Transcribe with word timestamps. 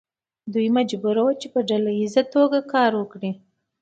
دوی 0.53 0.67
مجبور 0.77 1.15
وو 1.23 1.31
چې 1.41 1.47
په 1.53 1.59
ډله 1.69 1.89
ایزه 1.99 2.23
توګه 2.35 2.59
کار 2.73 2.91
وکړي. 2.97 3.31